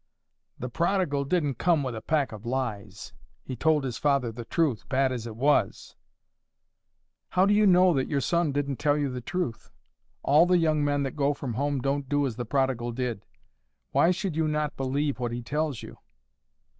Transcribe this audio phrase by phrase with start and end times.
[0.57, 3.13] "The prodigal didn't come with a pack of lies.
[3.43, 5.95] He told his father the truth, bad as it was."
[7.29, 9.69] "How do you know that your son didn't tell you the truth?
[10.23, 13.21] All the young men that go from home don't do as the prodigal did.
[13.91, 15.99] Why should you not believe what he tells you?"